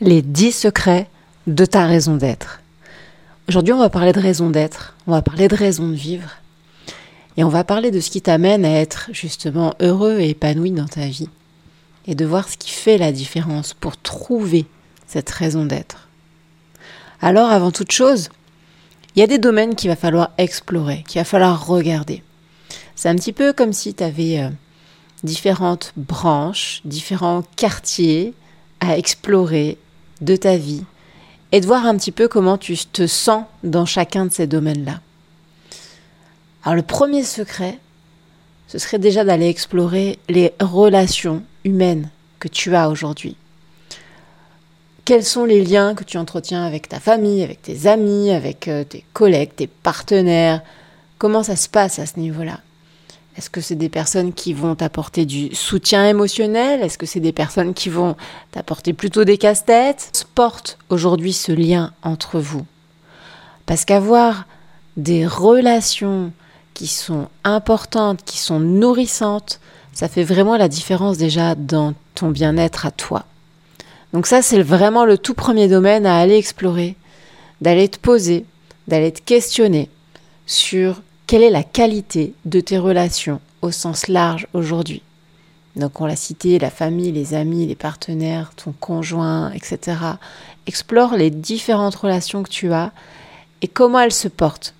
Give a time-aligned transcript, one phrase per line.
[0.00, 1.08] les 10 secrets
[1.46, 2.60] de ta raison d'être.
[3.48, 6.30] Aujourd'hui, on va parler de raison d'être, on va parler de raison de vivre,
[7.36, 10.88] et on va parler de ce qui t'amène à être justement heureux et épanoui dans
[10.88, 11.30] ta vie,
[12.06, 14.66] et de voir ce qui fait la différence pour trouver
[15.06, 16.08] cette raison d'être.
[17.22, 18.28] Alors, avant toute chose,
[19.14, 22.22] il y a des domaines qu'il va falloir explorer, qu'il va falloir regarder.
[22.96, 24.50] C'est un petit peu comme si tu avais euh,
[25.22, 28.34] différentes branches, différents quartiers
[28.80, 29.78] à explorer
[30.20, 30.84] de ta vie
[31.52, 35.00] et de voir un petit peu comment tu te sens dans chacun de ces domaines-là.
[36.64, 37.78] Alors le premier secret,
[38.66, 42.10] ce serait déjà d'aller explorer les relations humaines
[42.40, 43.36] que tu as aujourd'hui.
[45.04, 48.82] Quels sont les liens que tu entretiens avec ta famille, avec tes amis, avec euh,
[48.82, 50.62] tes collègues, tes partenaires?
[51.18, 52.58] Comment ça se passe à ce niveau-là?
[53.36, 56.80] Est-ce que c'est des personnes qui vont t'apporter du soutien émotionnel?
[56.80, 58.16] Est-ce que c'est des personnes qui vont
[58.50, 60.26] t'apporter plutôt des casse-têtes?
[60.34, 62.64] Porte aujourd'hui ce lien entre vous.
[63.66, 64.46] Parce qu'avoir
[64.96, 66.32] des relations
[66.72, 69.60] qui sont importantes, qui sont nourrissantes,
[69.92, 73.26] ça fait vraiment la différence déjà dans ton bien-être à toi.
[74.14, 76.96] Donc ça, c'est vraiment le tout premier domaine à aller explorer,
[77.60, 78.46] d'aller te poser,
[78.88, 79.90] d'aller te questionner
[80.46, 85.02] sur quelle est la qualité de tes relations au sens large aujourd'hui?
[85.74, 89.98] Donc on l'a cité, la famille, les amis, les partenaires, ton conjoint, etc.
[90.66, 92.92] Explore les différentes relations que tu as
[93.60, 94.74] et comment elles se portent.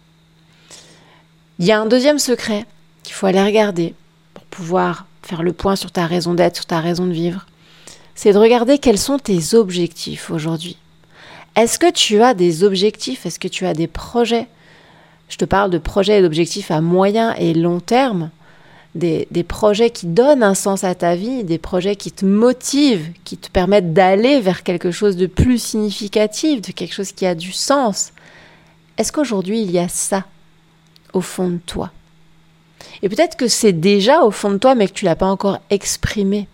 [1.58, 2.64] Il y a un deuxième secret
[3.02, 3.94] qu'il faut aller regarder
[4.32, 7.46] pour pouvoir faire le point sur ta raison d'être, sur ta raison de vivre.
[8.14, 10.76] C'est de regarder quels sont tes objectifs aujourd'hui.
[11.56, 13.26] Est-ce que tu as des objectifs?
[13.26, 14.46] Est-ce que tu as des projets?
[15.28, 18.30] Je te parle de projets et d'objectifs à moyen et long terme,
[18.96, 23.36] des, projets qui donnent un sens à ta vie, des projets qui te motivent, qui
[23.36, 27.52] te permettent d'aller vers quelque chose de plus significatif, de quelque chose qui a du
[27.52, 28.12] sens.
[28.96, 30.24] Est-ce qu'aujourd'hui il y a ça
[31.12, 31.90] au fond de toi?
[33.02, 35.58] Et peut-être que c'est déjà au fond de toi mais que tu l'as pas encore
[35.68, 36.48] exprimé.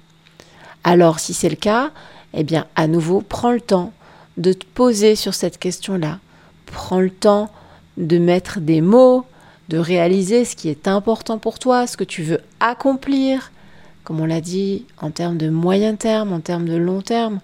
[0.82, 1.90] Alors si c'est le cas,
[2.34, 3.92] eh bien à nouveau, prends le temps
[4.36, 6.18] de te poser sur cette question-là.
[6.66, 7.52] Prends le temps
[7.96, 9.24] de mettre des mots,
[9.68, 13.52] de réaliser ce qui est important pour toi, ce que tu veux accomplir,
[14.04, 17.40] comme on l'a dit, en termes de moyen terme, en termes de long terme.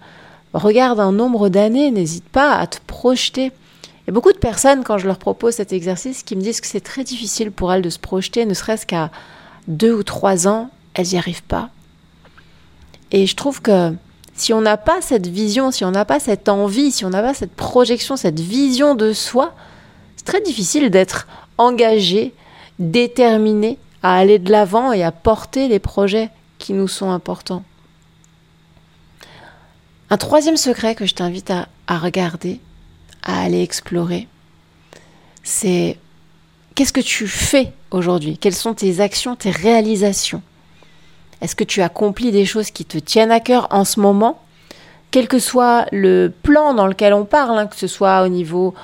[0.53, 3.47] Regarde un nombre d'années, n'hésite pas à te projeter.
[3.47, 6.61] Il y a beaucoup de personnes, quand je leur propose cet exercice, qui me disent
[6.61, 9.11] que c'est très difficile pour elles de se projeter, ne serait-ce qu'à
[9.69, 11.71] deux ou trois ans, elles n'y arrivent pas.
[13.13, 13.93] Et je trouve que
[14.35, 17.23] si on n'a pas cette vision, si on n'a pas cette envie, si on n'a
[17.23, 19.55] pas cette projection, cette vision de soi,
[20.29, 22.35] très difficile d'être engagé,
[22.79, 26.29] déterminé à aller de l'avant et à porter les projets
[26.59, 27.65] qui nous sont importants.
[30.11, 31.67] Un troisième secret que je t'invite à,
[31.99, 32.61] regarder,
[33.23, 34.29] à aller explorer,
[35.45, 35.97] c'est
[36.75, 38.37] qu'est-ce que tu fais aujourd'hui?
[38.37, 40.43] Quelles sont tes actions, tes réalisations?
[41.41, 44.43] Est-ce que tu accomplis des choses qui te tiennent à cœur en ce moment?
[45.11, 48.75] Quel que soit le plan dans lequel on parle, hein, que ce soit au niveau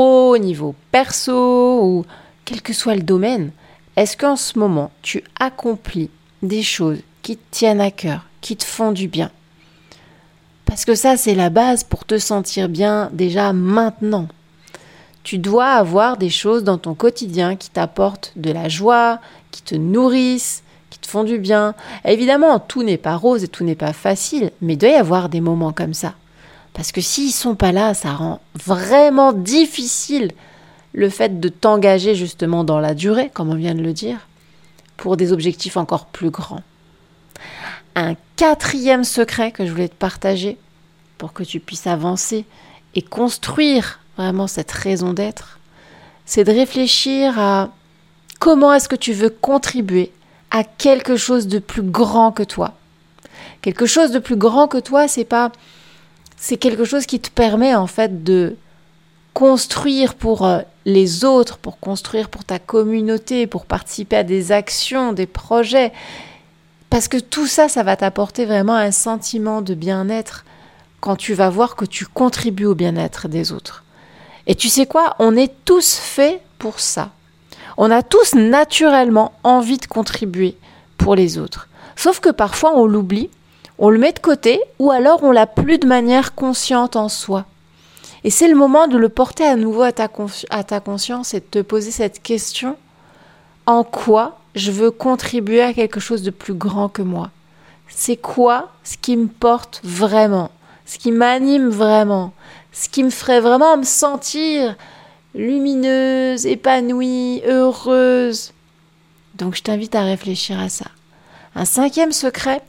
[0.00, 2.04] au niveau perso ou
[2.44, 3.50] quel que soit le domaine,
[3.96, 6.10] est-ce qu'en ce moment tu accomplis
[6.42, 9.30] des choses qui te tiennent à cœur, qui te font du bien?
[10.64, 14.28] Parce que ça, c'est la base pour te sentir bien déjà maintenant.
[15.22, 19.20] Tu dois avoir des choses dans ton quotidien qui t'apportent de la joie,
[19.50, 21.74] qui te nourrissent, qui te font du bien.
[22.04, 25.28] évidemment, tout n'est pas rose et tout n'est pas facile, mais il doit y avoir
[25.28, 26.14] des moments comme ça.
[26.74, 30.32] Parce que s'ils sont pas là, ça rend vraiment difficile
[30.92, 34.18] le fait de t'engager justement dans la durée, comme on vient de le dire,
[34.96, 36.62] pour des objectifs encore plus grands.
[37.94, 40.56] Un quatrième secret que je voulais te partager
[41.18, 42.44] pour que tu puisses avancer
[42.94, 45.58] et construire vraiment cette raison d'être,
[46.24, 47.70] c'est de réfléchir à
[48.38, 50.12] comment est-ce que tu veux contribuer
[50.50, 52.74] à quelque chose de plus grand que toi.
[53.62, 55.52] Quelque chose de plus grand que toi, c'est pas
[56.42, 58.56] c'est quelque chose qui te permet en fait de
[59.32, 65.12] construire pour euh, les autres, pour construire pour ta communauté, pour participer à des actions,
[65.12, 65.92] des projets.
[66.90, 70.44] Parce que tout ça, ça va t'apporter vraiment un sentiment de bien-être
[70.98, 73.84] quand tu vas voir que tu contribues au bien-être des autres.
[74.48, 75.14] Et tu sais quoi?
[75.20, 77.12] On est tous faits pour ça.
[77.76, 80.56] On a tous naturellement envie de contribuer
[80.98, 81.68] pour les autres.
[81.94, 83.30] Sauf que parfois on l'oublie
[83.82, 87.46] on le met de côté ou alors on l'a plus de manière consciente en soi.
[88.22, 90.08] Et c'est le moment de le porter à nouveau à ta,
[90.50, 92.76] à ta conscience et de te poser cette question
[93.66, 97.30] en quoi je veux contribuer à quelque chose de plus grand que moi?
[97.88, 100.52] C'est quoi ce qui me porte vraiment?
[100.86, 102.32] Ce qui m'anime vraiment,
[102.70, 104.76] ce qui me ferait vraiment me sentir
[105.34, 108.52] lumineuse, épanouie, heureuse?
[109.34, 110.86] Donc je t'invite à réfléchir à ça.
[111.56, 112.62] Un cinquième secret,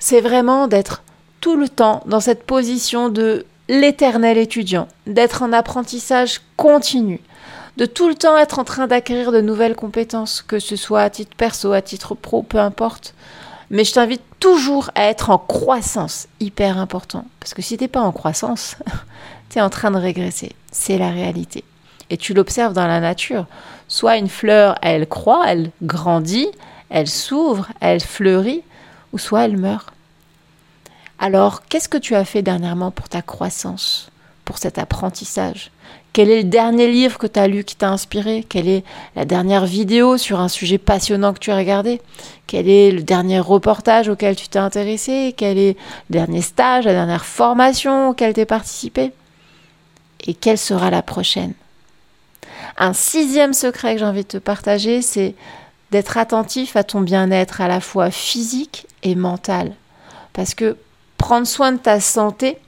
[0.00, 1.02] c'est vraiment d'être
[1.40, 7.20] tout le temps dans cette position de l'éternel étudiant, d'être en apprentissage continu,
[7.76, 11.10] de tout le temps être en train d'acquérir de nouvelles compétences, que ce soit à
[11.10, 13.14] titre perso, à titre pro, peu importe.
[13.70, 17.24] Mais je t'invite toujours à être en croissance, hyper important.
[17.38, 18.76] Parce que si t'es pas en croissance,
[19.50, 20.52] tu es en train de régresser.
[20.72, 21.62] C'est la réalité.
[22.08, 23.46] Et tu l'observes dans la nature.
[23.86, 26.48] Soit une fleur, elle croît, elle grandit,
[26.88, 28.64] elle s'ouvre, elle fleurit,
[29.12, 29.92] ou soit elle meurt.
[31.18, 34.10] Alors, qu'est-ce que tu as fait dernièrement pour ta croissance,
[34.44, 35.70] pour cet apprentissage?
[36.12, 38.44] Quel est le dernier livre que tu as lu qui t'a inspiré?
[38.48, 38.84] Quelle est
[39.14, 42.00] la dernière vidéo sur un sujet passionnant que tu as regardé?
[42.48, 45.34] Quel est le dernier reportage auquel tu t'es intéressé?
[45.36, 45.76] Quel est
[46.08, 49.12] le dernier stage, la dernière formation auquel tu as participé?
[50.26, 51.54] Et quelle sera la prochaine?
[52.76, 55.34] Un sixième secret que j'ai envie de te partager, c'est
[55.92, 59.74] d'être attentif à ton bien-être à la fois physique et mental.
[60.32, 60.76] Parce que
[61.18, 62.58] prendre soin de ta santé,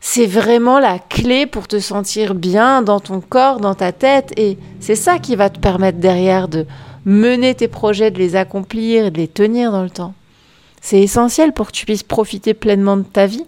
[0.00, 4.32] c'est vraiment la clé pour te sentir bien dans ton corps, dans ta tête.
[4.36, 6.66] Et c'est ça qui va te permettre derrière de
[7.04, 10.14] mener tes projets, de les accomplir de les tenir dans le temps.
[10.80, 13.44] C'est essentiel pour que tu puisses profiter pleinement de ta vie.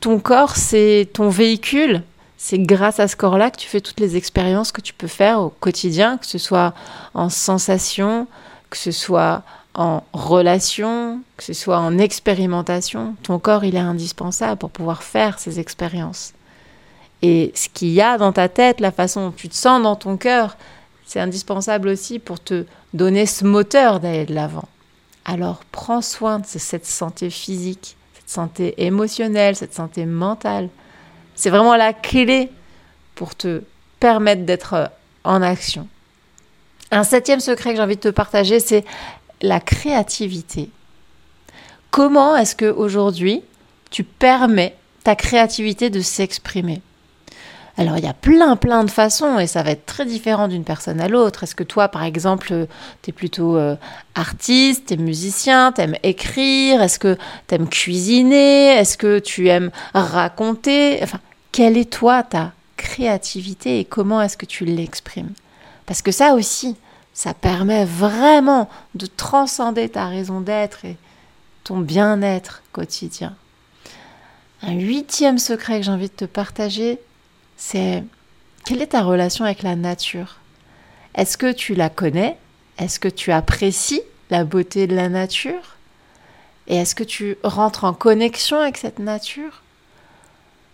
[0.00, 2.02] Ton corps, c'est ton véhicule.
[2.36, 5.40] C'est grâce à ce corps-là que tu fais toutes les expériences que tu peux faire
[5.40, 6.74] au quotidien, que ce soit
[7.14, 8.26] en sensation,
[8.68, 9.42] que ce soit
[9.74, 15.38] en relation, que ce soit en expérimentation, ton corps il est indispensable pour pouvoir faire
[15.38, 16.32] ces expériences.
[17.22, 19.96] Et ce qu'il y a dans ta tête, la façon dont tu te sens dans
[19.96, 20.56] ton cœur,
[21.06, 24.68] c'est indispensable aussi pour te donner ce moteur d'aller de l'avant.
[25.24, 30.68] Alors prends soin de cette santé physique, cette santé émotionnelle, cette santé mentale.
[31.34, 32.50] C'est vraiment la clé
[33.14, 33.62] pour te
[34.00, 34.90] permettre d'être
[35.24, 35.88] en action.
[36.90, 38.84] Un septième secret que j'ai envie de te partager, c'est
[39.44, 40.70] la créativité.
[41.90, 43.42] Comment est-ce que aujourd'hui
[43.90, 44.74] tu permets
[45.04, 46.80] ta créativité de s'exprimer?
[47.76, 50.64] Alors il y a plein plein de façons et ça va être très différent d'une
[50.64, 51.42] personne à l'autre.
[51.42, 52.66] Est-ce que toi par exemple
[53.02, 53.76] tu es plutôt euh,
[54.14, 57.18] artiste, tu es musicien, tu aimes écrire, est-ce que
[57.48, 61.02] tu aimes cuisiner, est-ce que tu aimes raconter?
[61.52, 65.32] Quelle est toi ta créativité et comment est-ce que tu l'exprimes?
[65.86, 66.76] Parce que ça aussi,
[67.14, 70.96] ça permet vraiment de transcender ta raison d'être et
[71.62, 73.36] ton bien-être quotidien.
[74.62, 76.98] Un huitième secret que j'ai envie de te partager,
[77.56, 78.02] c'est
[78.64, 80.40] quelle est ta relation avec la nature?
[81.14, 82.36] Est-ce que tu la connais?
[82.78, 85.76] Est-ce que tu apprécies la beauté de la nature?
[86.66, 89.62] Et est-ce que tu rentres en connexion avec cette nature?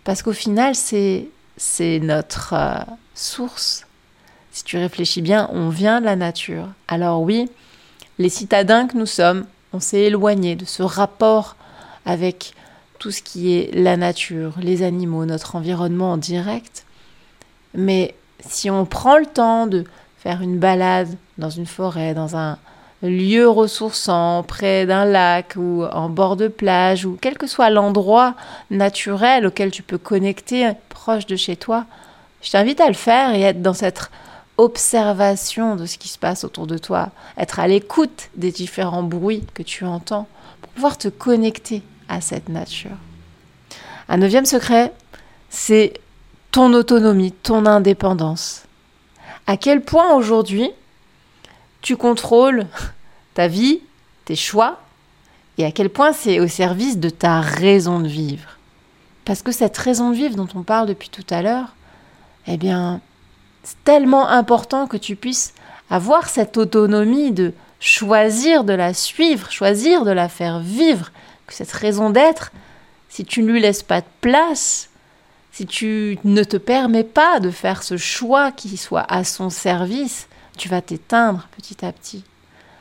[0.03, 1.27] Parce qu'au final, c'est,
[1.57, 2.79] c'est notre euh,
[3.13, 3.85] source
[4.51, 6.67] si tu réfléchis bien, on vient de la nature.
[6.87, 7.49] Alors oui,
[8.19, 11.55] les citadins que nous sommes, on s'est éloigné de ce rapport
[12.05, 12.53] avec
[12.99, 16.85] tout ce qui est la nature, les animaux, notre environnement en direct.
[17.73, 19.85] Mais si on prend le temps de
[20.17, 22.57] faire une balade dans une forêt, dans un
[23.01, 28.35] lieu ressourçant, près d'un lac ou en bord de plage, ou quel que soit l'endroit
[28.69, 31.85] naturel auquel tu peux connecter proche de chez toi,
[32.43, 34.11] je t'invite à le faire et être dans cette
[34.57, 39.45] observation de ce qui se passe autour de toi, être à l'écoute des différents bruits
[39.53, 40.27] que tu entends
[40.61, 42.97] pour pouvoir te connecter à cette nature.
[44.09, 44.93] Un neuvième secret,
[45.49, 45.93] c'est
[46.51, 48.63] ton autonomie, ton indépendance.
[49.47, 50.69] À quel point aujourd'hui
[51.81, 52.67] tu contrôles
[53.33, 53.79] ta vie,
[54.25, 54.79] tes choix,
[55.57, 58.57] et à quel point c'est au service de ta raison de vivre?
[59.25, 61.75] Parce que cette raison de vivre dont on parle depuis tout à l'heure,
[62.47, 63.01] eh bien,
[63.83, 65.53] tellement important que tu puisses
[65.89, 71.11] avoir cette autonomie de choisir de la suivre, choisir de la faire vivre,
[71.47, 72.51] que cette raison d'être,
[73.09, 74.89] si tu ne lui laisses pas de place,
[75.51, 80.27] si tu ne te permets pas de faire ce choix qui soit à son service,
[80.57, 82.23] tu vas t'éteindre petit à petit.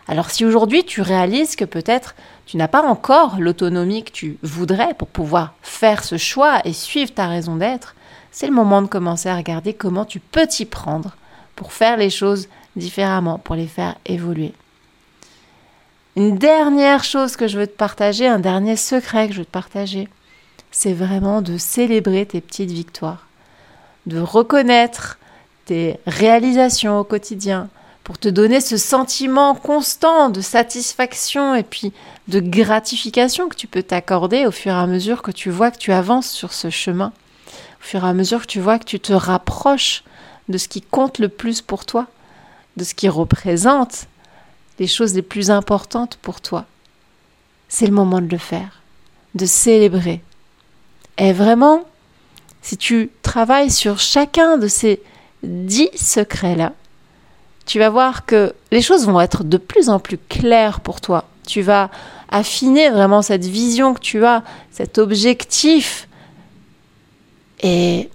[0.06, 2.14] Alors si aujourd'hui tu réalises que peut-être
[2.46, 7.12] tu n'as pas encore l'autonomie que tu voudrais pour pouvoir faire ce choix et suivre
[7.12, 7.94] ta raison d'être,
[8.30, 11.16] c'est le moment de commencer à regarder comment tu peux t'y prendre
[11.56, 14.52] pour faire les choses différemment, pour les faire évoluer.
[16.16, 19.50] Une dernière chose que je veux te partager, un dernier secret que je veux te
[19.50, 20.08] partager,
[20.70, 23.26] c'est vraiment de célébrer tes petites victoires,
[24.06, 25.18] de reconnaître
[25.66, 27.68] tes réalisations au quotidien
[28.04, 31.92] pour te donner ce sentiment constant de satisfaction et puis
[32.28, 35.78] de gratification que tu peux t'accorder au fur et à mesure que tu vois que
[35.78, 37.12] tu avances sur ce chemin,
[37.80, 40.04] au fur et à mesure que tu vois que tu te rapproches
[40.48, 42.06] de ce qui compte le plus pour toi,
[42.76, 44.06] de ce qui représente
[44.78, 46.66] les choses les plus importantes pour toi.
[47.68, 48.82] C'est le moment de le faire,
[49.34, 50.22] de célébrer.
[51.18, 51.84] Et vraiment,
[52.62, 55.02] si tu travailles sur chacun de ces
[55.42, 56.72] dix secrets-là,
[57.66, 61.24] tu vas voir que les choses vont être de plus en plus claires pour toi.
[61.46, 61.90] Tu vas
[62.28, 66.08] affiner vraiment cette vision que tu as, cet objectif,
[67.62, 68.10] et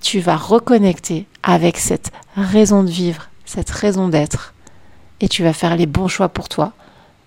[0.00, 4.54] tu vas reconnecter avec cette raison de vivre, cette raison d'être,
[5.20, 6.72] et tu vas faire les bons choix pour toi,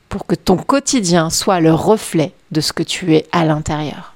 [0.09, 4.12] pour que ton quotidien soit le reflet de ce que tu es à l'intérieur.